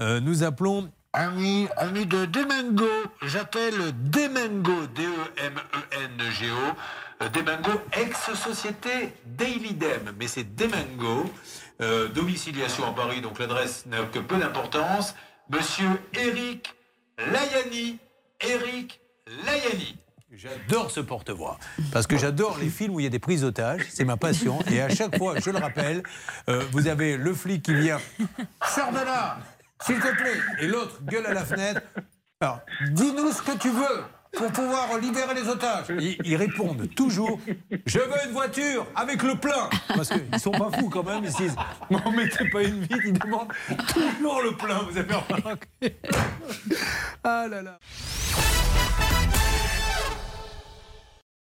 [0.00, 2.84] Euh, nous appelons Ami, ami de Demengo,
[3.22, 3.74] j'appelle
[4.10, 6.54] Demengo, D-E-M-E-N-G-O,
[7.24, 11.24] euh, Demengo, ex-société Daily Dem, mais c'est Demengo,
[11.80, 15.16] euh, domiciliation à Paris, donc l'adresse n'a que peu d'importance.
[15.50, 16.74] Monsieur Eric
[17.18, 17.98] Layani,
[18.40, 19.00] Eric
[19.46, 19.96] Layani.
[20.30, 21.58] J'adore ce porte-voix.
[21.90, 23.86] Parce que j'adore les films où il y a des prises d'otages.
[23.88, 24.58] C'est ma passion.
[24.70, 26.02] Et à chaque fois, je le rappelle,
[26.48, 27.98] euh, vous avez le flic qui vient.
[28.76, 29.38] Là
[29.82, 31.82] S'il te plaît Et l'autre gueule à la fenêtre.
[32.40, 32.60] Alors,
[32.90, 34.04] dis-nous ce que tu veux
[34.36, 35.86] pour pouvoir libérer les otages.
[35.98, 37.40] Ils, répondent toujours
[37.86, 39.68] Je veux une voiture avec le plein.
[39.88, 41.24] Parce qu'ils sont pas fous quand même.
[41.24, 41.56] Ils se disent
[41.90, 43.00] M'en mettez pas une vite.
[43.04, 43.52] Ils demandent
[43.92, 44.80] toujours le plein.
[44.90, 45.98] Vous avez remarqué?
[47.24, 47.78] Ah là là.